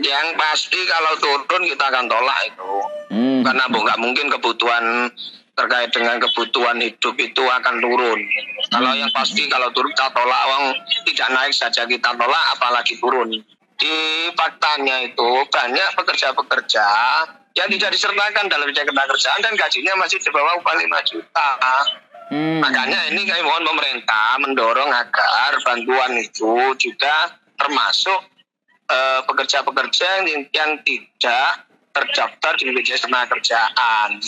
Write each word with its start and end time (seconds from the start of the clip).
Yang 0.00 0.26
pasti 0.34 0.80
kalau 0.90 1.12
turun 1.22 1.62
kita 1.70 1.84
akan 1.86 2.04
tolak 2.10 2.38
itu. 2.50 2.72
Hmm. 3.14 3.40
Karena 3.46 3.64
bu 3.70 3.78
nggak 3.84 4.00
mungkin 4.02 4.26
kebutuhan 4.26 5.10
terkait 5.54 5.90
dengan 5.94 6.18
kebutuhan 6.18 6.82
hidup 6.82 7.14
itu 7.14 7.42
akan 7.46 7.78
turun. 7.78 8.20
Kalau 8.74 8.90
yang 8.98 9.10
pasti 9.14 9.46
kalau 9.46 9.70
turun 9.70 9.94
kita 9.94 10.10
tolak, 10.10 10.42
uang 10.50 10.64
tidak 11.06 11.28
naik 11.30 11.54
saja 11.54 11.86
kita 11.86 12.10
tolak, 12.18 12.44
apalagi 12.58 12.98
turun. 12.98 13.30
Di 13.74 13.96
faktanya 14.34 15.02
itu 15.06 15.30
banyak 15.50 15.88
pekerja-pekerja 15.94 16.86
yang 17.54 17.68
tidak 17.70 17.90
disertakan 17.94 18.50
dalam 18.50 18.66
bidang 18.66 18.90
kerjaan 18.90 19.40
dan 19.46 19.54
gajinya 19.54 19.94
masih 19.94 20.18
di 20.18 20.30
bawah 20.34 20.58
upah 20.58 20.74
5 20.74 21.10
juta. 21.10 21.48
Hmm. 22.34 22.58
Makanya 22.58 23.14
ini 23.14 23.22
kami 23.28 23.42
mohon 23.46 23.62
pemerintah 23.62 24.42
mendorong 24.42 24.90
agar 24.90 25.54
bantuan 25.62 26.18
itu 26.18 26.74
juga 26.82 27.30
termasuk 27.54 28.33
eh, 28.86 29.20
pekerja-pekerja 29.24 30.06
yang, 30.24 30.42
yang 30.50 30.70
tidak 30.82 31.64
terdaftar 31.94 32.52
di 32.58 32.62
BPJS 32.68 33.06
Ketenagakerjaan 33.06 34.18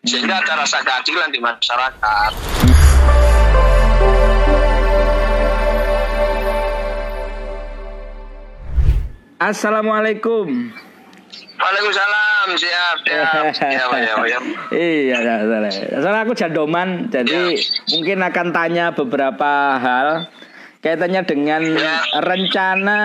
sehingga 0.00 0.40
ada 0.40 0.64
rasa 0.64 0.80
keadilan 0.80 1.28
di 1.28 1.38
masyarakat. 1.38 2.32
Assalamualaikum. 9.40 10.68
Waalaikumsalam 11.60 12.46
siap 12.56 12.96
siap 13.04 13.52
siap 13.56 13.88
siap, 13.92 14.20
siap. 14.24 14.42
Iya, 14.72 15.16
ya, 15.20 15.34
salah. 15.44 15.72
Soalnya 16.00 16.20
aku 16.24 16.32
jandoman, 16.32 16.88
jadi 17.12 17.56
Ya. 17.56 17.64
mungkin 17.96 18.18
akan 18.20 18.46
tanya 18.52 18.86
beberapa 18.92 19.76
hal 19.76 20.28
kaitannya 20.80 21.22
dengan 21.28 21.62
rencana 22.24 23.00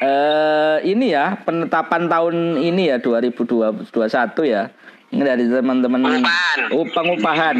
eh, 0.00 0.76
ini 0.88 1.12
ya 1.12 1.36
penetapan 1.44 2.08
tahun 2.08 2.36
ini 2.60 2.92
ya 2.92 2.96
2021 3.00 3.84
ya. 4.48 4.72
Ini 5.14 5.22
dari 5.22 5.46
teman-teman 5.46 6.02
Pengupahan. 6.02 6.58
Oh, 6.74 6.82
pengupahan. 6.90 7.56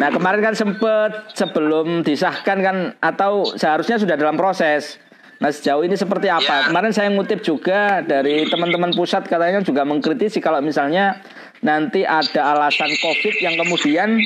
Nah, 0.00 0.08
kemarin 0.08 0.40
kan 0.40 0.54
sempet 0.56 1.28
sebelum 1.36 2.00
disahkan 2.00 2.58
kan 2.64 2.76
atau 3.04 3.44
seharusnya 3.52 4.00
sudah 4.00 4.16
dalam 4.16 4.40
proses. 4.40 4.96
Nah, 5.36 5.52
sejauh 5.52 5.84
ini 5.84 5.92
seperti 6.00 6.32
apa? 6.32 6.64
Ya. 6.64 6.72
Kemarin 6.72 6.96
saya 6.96 7.12
ngutip 7.12 7.44
juga 7.44 8.00
dari 8.00 8.48
teman-teman 8.48 8.96
pusat 8.96 9.28
katanya 9.28 9.60
juga 9.60 9.84
mengkritisi 9.84 10.40
kalau 10.40 10.64
misalnya 10.64 11.20
nanti 11.60 12.08
ada 12.08 12.56
alasan 12.56 12.88
Covid 12.96 13.36
yang 13.44 13.60
kemudian 13.60 14.16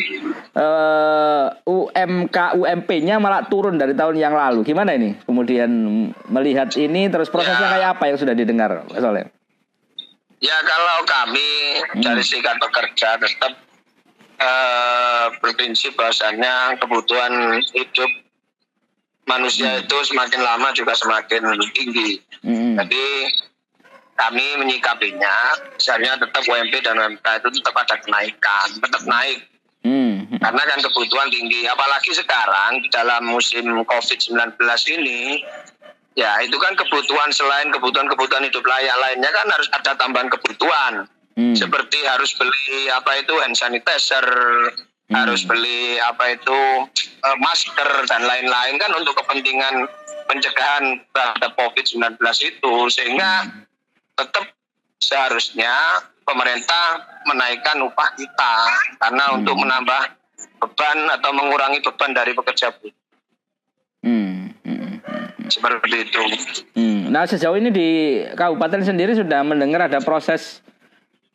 eh, 0.55 1.47
UMK 1.67 2.37
UMP-nya 2.63 3.19
malah 3.19 3.43
turun 3.51 3.75
dari 3.75 3.99
tahun 3.99 4.23
yang 4.23 4.39
lalu. 4.39 4.63
Gimana 4.63 4.95
ini? 4.95 5.19
Kemudian 5.27 5.71
melihat 6.31 6.71
ini 6.79 7.11
terus 7.11 7.27
prosesnya 7.27 7.67
Ya. 7.67 7.73
kayak 7.75 7.89
apa 7.99 8.05
yang 8.07 8.19
sudah 8.19 8.35
didengar, 8.35 8.87
Mas 8.87 9.03
Soleh? 9.03 9.27
Ya 10.41 10.57
kalau 10.63 11.05
kami 11.05 11.49
dari 12.01 12.23
serikat 12.23 12.55
pekerja 12.63 13.19
tetap 13.19 13.53
eh, 14.39 15.27
berprinsip 15.43 15.99
bahwasannya 15.99 16.79
kebutuhan 16.79 17.59
hidup 17.75 18.30
manusia 19.31 19.79
itu 19.79 19.97
semakin 20.11 20.43
lama 20.43 20.75
juga 20.75 20.99
semakin 20.99 21.55
tinggi. 21.71 22.19
Hmm. 22.43 22.75
Jadi 22.75 23.07
kami 24.19 24.45
menyikapinya, 24.59 25.55
misalnya 25.79 26.19
tetap 26.19 26.43
UMP 26.45 26.75
dan 26.83 26.99
UMK 26.99 27.27
itu 27.41 27.49
tetap 27.63 27.75
ada 27.79 27.97
kenaikan, 28.03 28.69
tetap 28.83 29.03
naik. 29.07 29.47
Hmm. 29.81 30.29
Karena 30.37 30.63
kan 30.67 30.79
kebutuhan 30.83 31.31
tinggi, 31.33 31.65
apalagi 31.65 32.13
sekarang 32.13 32.85
di 32.85 32.89
dalam 32.93 33.31
musim 33.31 33.65
COVID-19 33.65 34.61
ini, 35.01 35.41
ya 36.19 36.37
itu 36.45 36.59
kan 36.61 36.77
kebutuhan 36.77 37.33
selain 37.33 37.73
kebutuhan-kebutuhan 37.73 38.45
hidup 38.45 38.67
layak 38.67 38.97
lainnya 38.99 39.31
kan 39.33 39.47
harus 39.49 39.71
ada 39.73 39.97
tambahan 39.97 40.29
kebutuhan. 40.29 41.09
Hmm. 41.39 41.57
Seperti 41.57 42.05
harus 42.05 42.37
beli 42.37 42.93
apa 42.93 43.25
itu 43.25 43.33
hand 43.41 43.57
sanitizer, 43.57 44.27
Hmm. 45.11 45.27
harus 45.27 45.43
beli 45.43 45.99
apa 45.99 46.39
itu 46.39 46.61
eh, 47.21 47.37
masker 47.39 47.91
dan 48.09 48.23
lain-lain 48.25 48.75
kan 48.81 48.91
untuk 48.97 49.17
kepentingan 49.21 49.87
pencegahan 50.27 51.01
terhadap 51.11 51.53
COVID-19 51.59 52.17
itu 52.47 52.75
sehingga 52.89 53.51
tetap 54.15 54.47
seharusnya 55.01 56.05
pemerintah 56.23 57.03
menaikkan 57.27 57.83
upah 57.83 58.15
kita 58.15 58.55
karena 59.01 59.25
untuk 59.35 59.59
menambah 59.59 60.03
beban 60.61 60.99
atau 61.19 61.31
mengurangi 61.35 61.81
beban 61.83 62.13
dari 62.15 62.33
pekerja 62.37 62.71
buruh 62.79 62.95
Hmm. 64.01 64.57
Hmm. 64.65 64.97
seperti 65.53 66.09
itu. 66.09 66.21
Hmm. 66.73 67.13
Nah 67.13 67.29
sejauh 67.29 67.53
ini 67.61 67.69
di 67.69 67.89
kabupaten 68.33 68.81
sendiri 68.81 69.13
sudah 69.13 69.45
mendengar 69.45 69.93
ada 69.93 70.01
proses 70.01 70.65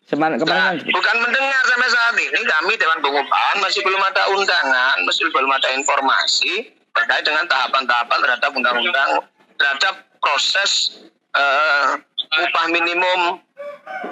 Seman, 0.05 0.37
Nah, 0.37 0.39
kemarin 0.39 0.77
kan 0.77 0.85
bukan 0.85 1.15
mendengar 1.17 1.61
sampai 1.65 1.89
saat 1.89 2.15
ini 2.21 2.41
kami 2.45 2.77
Dewan 2.77 3.01
Pengupahan 3.01 3.57
masih 3.57 3.81
belum 3.81 3.97
ada 4.05 4.29
undangan, 4.37 5.01
masih 5.01 5.33
belum 5.33 5.49
ada 5.49 5.69
informasi 5.73 6.69
terkait 6.93 7.25
dengan 7.25 7.49
tahapan-tahapan 7.49 8.19
terhadap 8.21 8.51
undang-undang 8.53 9.25
terhadap 9.57 10.05
proses 10.21 11.01
eh, 11.33 11.97
upah 12.45 12.65
minimum 12.69 13.41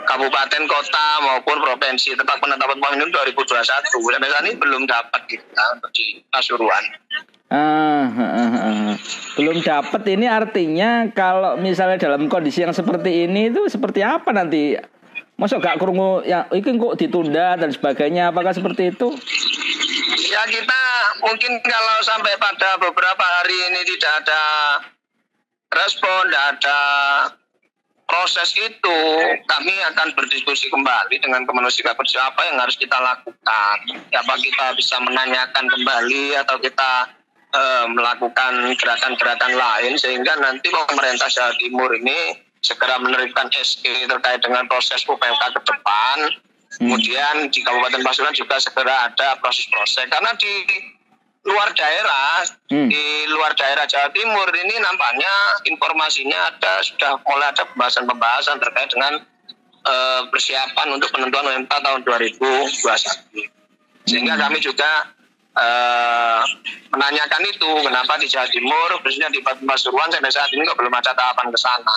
kabupaten 0.10 0.64
kota 0.66 1.08
maupun 1.22 1.58
provinsi 1.62 2.18
tempat 2.18 2.42
penetapan 2.42 2.76
upah 2.82 2.92
minimum 2.98 3.14
2021 3.14 3.70
sampai 3.94 4.30
saat 4.34 4.44
ini 4.50 4.54
belum 4.58 4.90
dapat 4.90 5.22
kita 5.30 5.64
untuk 5.78 5.94
di 5.94 6.26
Pasuruan. 6.34 6.84
Ah, 7.54 8.10
ah, 8.10 8.18
ah, 8.18 8.56
ah. 8.58 8.94
belum 9.38 9.62
dapat 9.62 10.02
ini 10.10 10.26
artinya 10.26 11.06
kalau 11.14 11.54
misalnya 11.62 12.02
dalam 12.02 12.26
kondisi 12.26 12.66
yang 12.66 12.74
seperti 12.74 13.30
ini 13.30 13.54
itu 13.54 13.70
seperti 13.70 14.02
apa 14.02 14.34
nanti? 14.34 14.74
Masuk 15.44 15.60
gak 15.60 15.76
kurungu 15.76 16.24
ya 16.24 16.48
ini 16.56 16.80
kok 16.80 16.96
ditunda 16.96 17.60
dan 17.60 17.68
sebagainya 17.68 18.32
apakah 18.32 18.56
seperti 18.56 18.96
itu? 18.96 19.12
Ya 20.32 20.40
kita 20.48 20.82
mungkin 21.20 21.60
kalau 21.60 22.00
sampai 22.00 22.32
pada 22.40 22.80
beberapa 22.80 23.20
hari 23.20 23.52
ini 23.52 23.84
tidak 23.84 24.24
ada 24.24 24.44
respon, 25.76 26.32
tidak 26.32 26.46
ada 26.56 26.80
proses 28.08 28.56
itu, 28.56 29.00
kami 29.44 29.76
akan 29.92 30.16
berdiskusi 30.16 30.72
kembali 30.72 31.20
dengan 31.20 31.44
kemanusiaan 31.44 31.92
kerja 31.92 32.32
apa 32.32 32.48
yang 32.48 32.64
harus 32.64 32.80
kita 32.80 32.96
lakukan. 33.04 33.78
Apa 34.16 34.34
kita 34.40 34.80
bisa 34.80 34.96
menanyakan 35.04 35.68
kembali 35.68 36.40
atau 36.40 36.56
kita 36.64 37.12
eh, 37.52 37.86
melakukan 37.92 38.72
gerakan-gerakan 38.80 39.60
lain 39.60 40.00
sehingga 40.00 40.40
nanti 40.40 40.72
pemerintah 40.72 41.28
Jawa 41.28 41.52
Timur 41.60 41.92
ini 42.00 42.53
segera 42.64 42.96
menerbitkan 42.98 43.52
SE 43.60 44.08
terkait 44.08 44.40
dengan 44.40 44.64
proses 44.72 45.04
UPMK 45.04 45.44
ke 45.54 45.62
depan. 45.68 46.18
Kemudian 46.74 47.54
di 47.54 47.62
Kabupaten 47.62 48.02
Pasuruan 48.02 48.34
juga 48.34 48.58
segera 48.58 49.06
ada 49.06 49.38
proses-proses. 49.38 50.10
Karena 50.10 50.34
di 50.34 50.52
luar 51.44 51.70
daerah 51.76 52.48
Hmm. 52.72 52.88
di 52.90 53.28
luar 53.30 53.52
daerah 53.54 53.84
Jawa 53.84 54.10
Timur 54.16 54.48
ini 54.56 54.80
nampaknya 54.80 55.60
informasinya 55.68 56.50
ada 56.50 56.80
sudah 56.82 57.20
mulai 57.28 57.52
ada 57.52 57.68
pembahasan-pembahasan 57.70 58.58
terkait 58.64 58.90
dengan 58.90 59.14
eh, 59.84 60.22
persiapan 60.32 60.88
untuk 60.96 61.12
penentuan 61.12 61.44
UMK 61.44 61.70
tahun 61.70 62.02
2021 62.08 63.52
sehingga 64.08 64.40
kami 64.40 64.58
juga 64.64 65.12
eh, 65.60 66.42
menanyakan 66.96 67.44
itu 67.46 67.70
kenapa 67.84 68.16
di 68.18 68.28
Jawa 68.32 68.48
Timur 68.48 68.90
khususnya 69.04 69.28
di 69.30 69.44
Pasuruan 69.44 70.10
sampai 70.10 70.32
saat 70.32 70.50
ini 70.56 70.64
kok 70.64 70.80
belum 70.80 70.96
ada 70.96 71.12
tahapan 71.12 71.52
ke 71.52 71.60
sana 71.60 71.94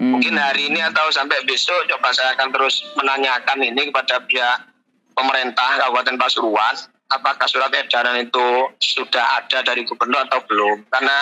Hmm. 0.00 0.16
Mungkin 0.16 0.32
hari 0.40 0.72
ini 0.72 0.80
atau 0.80 1.12
sampai 1.12 1.44
besok 1.44 1.84
coba 1.92 2.08
saya 2.16 2.32
akan 2.32 2.48
terus 2.56 2.80
menanyakan 2.96 3.60
ini 3.60 3.92
kepada 3.92 4.16
pihak 4.24 4.64
pemerintah 5.12 5.76
Kabupaten 5.76 6.16
Pasuruan 6.16 6.72
apakah 7.12 7.44
surat 7.44 7.68
edaran 7.76 8.16
itu 8.24 8.48
sudah 8.80 9.44
ada 9.44 9.60
dari 9.60 9.84
gubernur 9.84 10.24
atau 10.24 10.40
belum 10.48 10.88
karena 10.88 11.18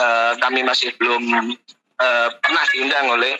eh, 0.00 0.32
kami 0.40 0.64
masih 0.64 0.96
belum 0.96 1.52
eh, 2.00 2.28
pernah 2.40 2.64
diundang 2.72 3.12
oleh 3.12 3.36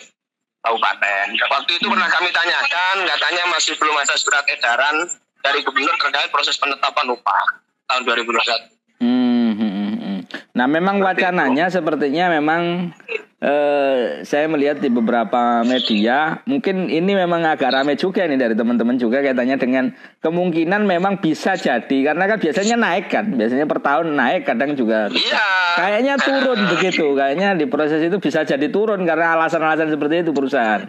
kabupaten. 0.59 1.25
Waktu 1.39 1.71
itu 1.79 1.87
pernah 1.87 2.09
kami 2.11 2.29
tanyakan 2.29 2.95
katanya 3.09 3.43
masih 3.49 3.73
belum 3.79 3.95
ada 3.95 4.15
surat 4.21 4.45
edaran 4.51 5.07
dari 5.41 5.65
gubernur 5.65 5.95
terkait 5.97 6.29
proses 6.29 6.59
penetapan 6.59 7.09
upah 7.09 7.43
tahun 7.89 8.05
2021. 8.05 9.01
Hmm, 9.01 9.51
hmm, 9.55 9.71
hmm, 9.71 9.95
hmm. 9.97 10.19
Nah, 10.53 10.67
memang 10.67 10.99
wacananya 10.99 11.71
sepertinya 11.71 12.27
memang 12.27 12.91
eh, 13.39 14.23
saya 14.27 14.45
melihat 14.51 14.83
di 14.83 14.91
beberapa 14.91 15.63
media, 15.63 16.43
mungkin 16.43 16.91
ini 16.91 17.15
memang 17.15 17.47
agak 17.47 17.71
ramai 17.71 17.95
juga 17.95 18.27
ini 18.27 18.35
dari 18.35 18.55
teman-teman 18.55 18.99
juga 18.99 19.23
kaitannya 19.23 19.55
dengan 19.55 19.85
kemungkinan 20.19 20.83
memang 20.83 21.23
bisa 21.23 21.55
jadi 21.55 21.97
karena 22.11 22.23
kan 22.27 22.37
biasanya 22.39 22.75
naik 22.75 23.07
kan, 23.07 23.25
biasanya 23.31 23.65
per 23.65 23.79
tahun 23.79 24.15
naik, 24.15 24.43
kadang 24.43 24.75
juga 24.75 25.07
Iya. 25.07 25.47
kayaknya 25.79 26.13
turun 26.19 26.59
begitu, 26.75 27.15
kayaknya 27.15 27.55
di 27.55 27.65
proses 27.71 28.03
itu 28.03 28.19
bisa 28.19 28.43
jadi 28.43 28.67
turun 28.67 29.07
karena 29.07 29.39
alasan-alasan 29.39 29.91
seperti 29.91 30.27
itu 30.27 30.31
perusahaan. 30.35 30.83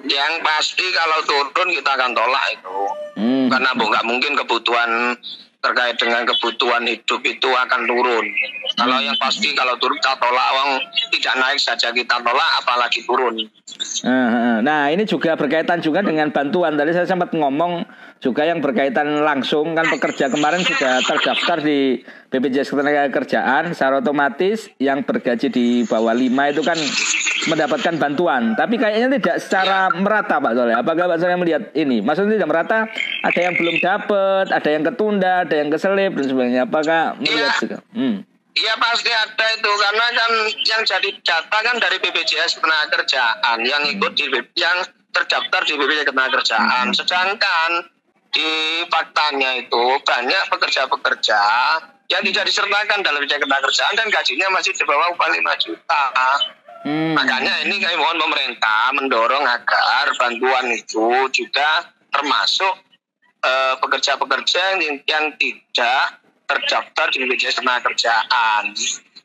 Yang 0.00 0.34
pasti 0.40 0.84
kalau 0.96 1.20
turun 1.28 1.68
kita 1.76 1.90
akan 1.92 2.16
tolak 2.16 2.44
itu. 2.56 2.78
Hmm. 3.20 3.52
karena 3.52 3.76
nggak 3.76 4.06
mungkin 4.08 4.32
kebutuhan 4.32 5.12
terkait 5.60 5.96
dengan 6.00 6.24
kebutuhan 6.24 6.88
hidup 6.88 7.20
itu 7.20 7.48
akan 7.52 7.80
turun. 7.84 8.24
Kalau 8.76 8.98
yang 9.02 9.16
pasti 9.18 9.50
kalau 9.54 9.74
turun 9.78 9.98
kita 9.98 10.14
tolak, 10.20 10.48
uang 10.54 10.70
tidak 11.10 11.34
naik 11.40 11.58
saja 11.58 11.88
kita 11.90 12.16
tolak, 12.22 12.50
apalagi 12.62 13.02
turun. 13.04 13.34
Nah 14.60 14.92
ini 14.92 15.02
juga 15.04 15.34
berkaitan 15.34 15.82
juga 15.82 16.04
dengan 16.04 16.30
bantuan. 16.30 16.78
Tadi 16.78 16.90
saya 16.94 17.06
sempat 17.06 17.34
ngomong 17.34 17.84
juga 18.20 18.44
yang 18.44 18.60
berkaitan 18.60 19.24
langsung 19.24 19.72
kan 19.72 19.88
pekerja 19.88 20.28
kemarin 20.28 20.60
sudah 20.60 21.00
terdaftar 21.00 21.64
di 21.64 22.04
BPJS 22.28 22.68
Ketenagakerjaan 22.68 23.72
secara 23.72 24.04
otomatis 24.04 24.68
yang 24.76 25.00
bergaji 25.02 25.48
di 25.48 25.66
bawah 25.88 26.12
5 26.12 26.52
itu 26.52 26.62
kan 26.62 26.78
mendapatkan 27.48 27.96
bantuan. 27.96 28.52
Tapi 28.52 28.76
kayaknya 28.76 29.16
tidak 29.16 29.36
secara 29.40 29.88
merata 29.96 30.36
Pak 30.36 30.52
Soleh. 30.52 30.76
Apakah 30.76 31.08
Pak 31.08 31.18
Soleh 31.18 31.40
melihat 31.40 31.72
ini? 31.72 32.04
Maksudnya 32.04 32.36
tidak 32.36 32.52
merata, 32.52 32.78
ada 33.24 33.40
yang 33.40 33.56
belum 33.56 33.76
dapat, 33.80 34.46
ada 34.52 34.68
yang 34.68 34.84
ketunda, 34.84 35.34
ada 35.48 35.54
yang 35.56 35.68
keselip 35.72 36.12
dan 36.20 36.26
sebagainya. 36.28 36.62
Apakah 36.68 37.16
melihat 37.16 37.52
juga? 37.56 37.78
Hmm. 37.96 38.28
Iya 38.50 38.74
pasti 38.82 39.10
ada 39.14 39.46
itu 39.54 39.70
karena 39.70 40.06
kan 40.10 40.32
yang 40.66 40.82
jadi 40.82 41.08
data 41.22 41.58
kan 41.62 41.76
dari 41.78 42.02
BPJS 42.02 42.58
Ketenagakerjaan 42.58 43.58
yang 43.62 43.82
ikut 43.86 44.12
di 44.18 44.26
yang 44.58 44.82
terdaftar 45.14 45.62
di 45.62 45.78
BPJS 45.78 46.10
Ketenagakerjaan. 46.10 46.90
Hmm. 46.90 46.96
Sedangkan 46.96 47.70
di 48.34 48.82
faktanya 48.90 49.54
itu 49.54 50.02
banyak 50.02 50.42
pekerja-pekerja 50.50 51.42
yang 52.10 52.22
tidak 52.26 52.44
disertakan 52.50 53.06
dalam 53.06 53.22
BPJS 53.22 53.38
Ketenagakerjaan 53.38 53.94
dan 53.94 54.06
gajinya 54.10 54.46
masih 54.50 54.74
di 54.74 54.82
bawah 54.82 55.14
upah 55.14 55.28
5 55.30 55.62
juta. 55.62 56.04
Hmm. 56.82 57.12
Makanya 57.14 57.54
ini 57.70 57.78
kami 57.78 57.96
mohon 58.02 58.18
pemerintah 58.18 58.90
mendorong 58.98 59.46
agar 59.46 60.10
bantuan 60.18 60.74
itu 60.74 61.28
juga 61.30 61.86
termasuk 62.10 62.74
uh, 63.46 63.74
pekerja-pekerja 63.78 64.80
yang, 64.80 64.98
yang 65.06 65.24
tidak 65.38 66.19
terdaftar 66.50 67.06
di 67.14 67.16
BPJS 67.22 67.62
Ketenagakerjaan 67.62 68.64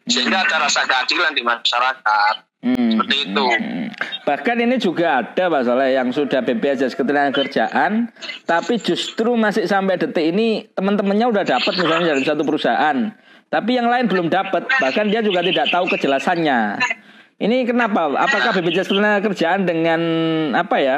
sehingga 0.06 0.46
ada 0.46 0.70
rasa 0.70 0.86
keadilan 0.86 1.34
di 1.34 1.42
masyarakat. 1.42 2.36
Hmm. 2.66 2.98
Seperti 2.98 3.16
itu. 3.30 3.46
Hmm. 3.46 3.88
Bahkan 4.26 4.58
ini 4.58 4.76
juga 4.82 5.22
ada 5.22 5.54
Pak 5.54 5.62
Soleh 5.70 5.94
yang 5.94 6.10
sudah 6.10 6.42
BPJS 6.42 6.98
Ketenagakerjaan 6.98 8.10
tapi 8.46 8.82
justru 8.82 9.38
masih 9.38 9.70
sampai 9.70 10.02
detik 10.02 10.34
ini 10.34 10.66
teman-temannya 10.74 11.30
udah 11.30 11.44
dapat 11.46 11.74
misalnya 11.78 12.18
dari 12.18 12.26
satu 12.26 12.42
perusahaan 12.42 13.14
tapi 13.54 13.78
yang 13.78 13.86
lain 13.86 14.10
belum 14.10 14.34
dapat 14.34 14.66
bahkan 14.82 15.06
dia 15.14 15.22
juga 15.22 15.46
tidak 15.46 15.70
tahu 15.70 15.86
kejelasannya 15.94 16.82
ini 17.36 17.68
kenapa? 17.68 18.16
Apakah 18.16 18.56
BPJS 18.56 18.88
Ketenagakerjaan 18.88 19.68
dengan 19.68 20.02
apa 20.56 20.80
ya? 20.80 20.98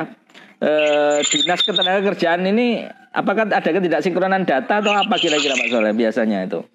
Eh, 0.58 1.20
dinas 1.30 1.62
ketenagakerjaan 1.62 2.42
ini 2.50 2.82
apakah 3.14 3.46
ada 3.46 3.62
tidak 3.62 4.02
sinkronan 4.02 4.42
data 4.42 4.82
atau 4.82 4.90
apa 4.90 5.16
kira-kira 5.22 5.54
Pak 5.54 5.70
Soleh 5.70 5.94
biasanya 5.94 6.50
itu? 6.50 6.66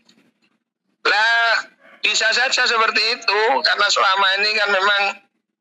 Lah 1.03 1.67
bisa 1.99 2.31
saja 2.31 2.63
seperti 2.63 3.03
itu 3.19 3.41
karena 3.67 3.87
selama 3.91 4.27
ini 4.39 4.51
kan 4.55 4.69
memang 4.71 5.03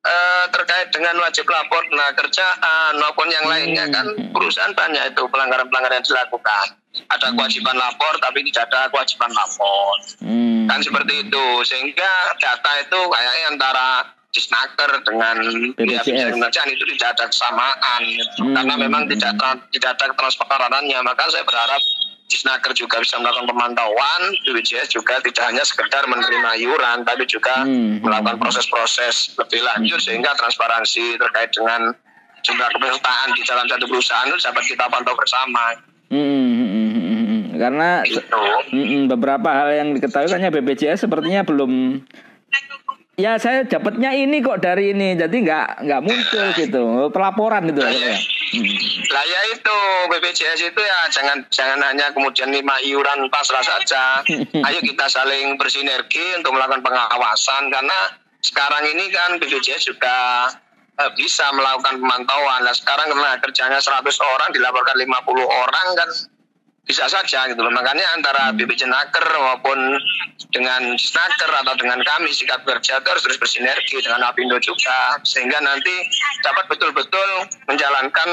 eh, 0.06 0.46
terkait 0.54 0.94
dengan 0.94 1.18
wajib 1.18 1.50
lapor 1.50 1.82
tenaga 1.90 2.14
kerjaan 2.22 2.94
maupun 3.02 3.26
yang 3.34 3.46
lainnya 3.50 3.90
kan 3.90 4.06
hmm. 4.06 4.30
perusahaan 4.38 4.74
banyak 4.78 5.18
itu 5.18 5.26
pelanggaran-pelanggaran 5.26 5.98
yang 5.98 6.06
dilakukan. 6.06 6.78
Ada 7.10 7.34
kewajiban 7.34 7.74
lapor 7.74 8.22
tapi 8.22 8.46
tidak 8.46 8.70
ada 8.70 8.94
kewajiban 8.94 9.34
lapor. 9.34 9.98
Hmm 10.22 10.52
kan 10.72 10.80
seperti 10.80 11.28
itu 11.28 11.46
sehingga 11.68 12.32
data 12.40 12.72
itu 12.80 13.00
kayaknya 13.12 13.46
antara 13.52 13.88
Disnaker 14.32 15.04
dengan 15.04 15.44
BPJS 15.76 16.40
kerjaan 16.40 16.70
itu 16.72 16.84
tidak 16.96 17.20
ada 17.20 17.26
kesamaan 17.28 18.02
hmm. 18.40 18.56
karena 18.56 18.74
memang 18.80 19.04
tidak 19.12 19.36
tidak 19.76 19.90
ada 20.00 20.06
transparanannya 20.16 21.00
maka 21.04 21.28
saya 21.28 21.44
berharap 21.44 21.84
Disnaker 22.32 22.72
juga 22.72 23.04
bisa 23.04 23.20
melakukan 23.20 23.52
pemantauan 23.52 24.22
BPJS 24.48 24.96
juga 24.96 25.20
tidak 25.20 25.44
hanya 25.52 25.68
sekedar 25.68 26.08
menerima 26.08 26.52
iuran 26.64 27.04
tapi 27.04 27.28
juga 27.28 27.68
hmm. 27.68 28.00
melakukan 28.00 28.40
proses-proses 28.40 29.36
lebih 29.36 29.60
lanjut 29.68 30.00
sehingga 30.00 30.32
transparansi 30.40 31.20
terkait 31.20 31.52
dengan 31.52 31.92
jumlah 32.42 32.70
kepesertaan 32.72 33.36
di 33.36 33.44
dalam 33.44 33.68
satu 33.68 33.86
perusahaan 33.86 34.26
itu 34.32 34.40
dapat 34.42 34.64
kita 34.66 34.86
pantau 34.90 35.14
bersama. 35.14 35.78
Hmm. 36.08 36.18
hmm, 36.18 36.70
hmm 36.72 36.92
karena 37.62 37.90
mm, 38.74 39.06
beberapa 39.06 39.50
hal 39.54 39.70
yang 39.70 39.90
diketahui 39.94 40.34
hanya 40.34 40.50
BPJS 40.50 41.06
sepertinya 41.06 41.46
belum 41.46 42.02
ya 43.22 43.38
saya 43.38 43.62
dapatnya 43.70 44.18
ini 44.18 44.42
kok 44.42 44.66
dari 44.66 44.98
ini 44.98 45.14
jadi 45.14 45.32
nggak 45.32 45.68
nggak 45.86 46.02
muncul 46.02 46.46
gitu 46.60 46.84
pelaporan 47.14 47.70
itu 47.70 47.82
lah 47.82 47.94
ya. 47.94 48.18
Hmm. 48.52 48.68
Lah 49.14 49.24
ya 49.30 49.42
itu 49.54 49.78
BPJS 50.12 50.60
itu 50.74 50.82
ya 50.82 51.00
jangan 51.14 51.46
jangan 51.54 51.80
hanya 51.86 52.10
kemudian 52.12 52.50
lima 52.50 52.74
iuran 52.82 53.30
pasrah 53.30 53.62
saja. 53.62 54.26
Ayo 54.68 54.80
kita 54.82 55.06
saling 55.06 55.56
bersinergi 55.56 56.42
untuk 56.42 56.58
melakukan 56.58 56.82
pengawasan 56.82 57.70
karena 57.70 58.00
sekarang 58.42 58.84
ini 58.90 59.14
kan 59.14 59.38
BPJS 59.38 59.94
juga 59.94 60.50
eh, 60.98 61.12
bisa 61.14 61.46
melakukan 61.54 62.02
pemantauan. 62.02 62.66
Nah 62.66 62.74
sekarang 62.74 63.14
karena 63.14 63.38
kerjanya 63.40 63.80
100 63.80 64.02
orang 64.20 64.50
dilaporkan 64.50 64.98
50 64.98 65.46
orang 65.46 65.88
kan 65.94 66.10
bisa 66.86 67.06
saja 67.08 67.48
gitu 67.48 67.62
loh. 67.62 67.74
Makanya 67.74 68.04
antara 68.18 68.52
hmm. 68.52 68.58
BPJ 68.58 68.90
Naker 68.90 69.26
maupun 69.38 69.80
dengan 70.52 70.98
Snaker 70.98 71.52
atau 71.64 71.74
dengan 71.80 72.02
kami 72.04 72.34
sikap 72.34 72.66
kerja 72.68 73.00
harus 73.00 73.24
terus 73.24 73.40
bersinergi 73.40 74.02
dengan 74.04 74.28
Apindo 74.28 74.58
juga 74.60 75.18
sehingga 75.24 75.62
nanti 75.64 75.94
dapat 76.44 76.68
betul-betul 76.68 77.30
menjalankan 77.70 78.30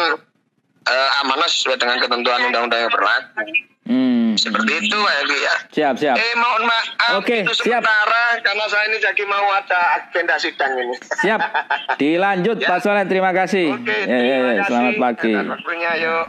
uh, 0.89 1.09
amanah 1.23 1.47
sesuai 1.47 1.79
dengan 1.79 2.01
ketentuan 2.03 2.41
undang-undang 2.49 2.89
yang 2.89 2.93
berlaku. 2.93 3.45
Hmm. 3.89 4.37
Seperti 4.37 4.85
itu 4.85 4.99
ya 5.01 5.21
ya. 5.25 5.55
Siap 5.73 5.95
siap. 5.97 6.17
Eh 6.21 6.35
mohon 6.37 6.69
maaf 6.69 7.25
Oke, 7.25 7.41
itu 7.41 7.53
siap. 7.57 7.81
sementara 7.81 8.37
karena 8.45 8.65
saya 8.69 8.85
ini 8.93 8.99
jadi 9.01 9.23
mau 9.25 9.49
ada 9.49 9.81
agenda 9.97 10.37
sidang 10.37 10.77
ini. 10.77 10.97
Siap. 11.25 11.41
Dilanjut 12.01 12.61
ya. 12.61 12.69
Pak 12.69 12.79
Solen 12.85 13.09
terima 13.09 13.33
kasih. 13.33 13.73
Oke, 13.73 13.97
ya, 14.05 14.19
ya, 14.21 14.37
ya, 14.61 14.63
selamat 14.69 14.95
pagi. 15.01 15.33
Waktunya 15.33 15.91
yuk. 16.05 16.27